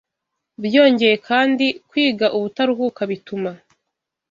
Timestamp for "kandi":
1.27-1.65